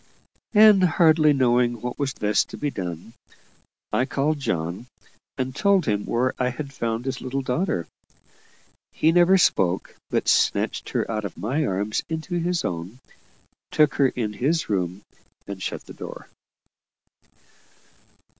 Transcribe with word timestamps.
And, 0.55 0.83
hardly 0.83 1.31
knowing 1.31 1.79
what 1.79 1.99
was 1.99 2.15
best 2.15 2.49
to 2.49 2.57
be 2.57 2.71
done, 2.71 3.13
I 3.93 4.05
called 4.05 4.39
John, 4.39 4.87
and 5.37 5.55
told 5.55 5.85
him 5.85 6.07
where 6.07 6.33
I 6.39 6.49
had 6.49 6.73
found 6.73 7.05
his 7.05 7.21
little 7.21 7.43
daughter. 7.43 7.85
He 8.91 9.11
never 9.11 9.37
spoke, 9.37 9.95
but 10.09 10.27
snatched 10.27 10.89
her 10.89 11.05
out 11.11 11.23
of 11.23 11.37
my 11.37 11.67
arms 11.67 12.01
into 12.09 12.39
his 12.39 12.65
own, 12.65 12.97
took 13.69 13.93
her 14.01 14.07
in 14.07 14.33
his 14.33 14.69
room, 14.69 15.03
and 15.45 15.61
shut 15.61 15.85
the 15.85 15.93
door. 15.93 16.27